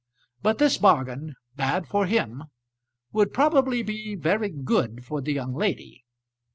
[0.41, 2.45] But this bargain, bad for him,
[3.11, 6.05] would probably be very good for the young lady.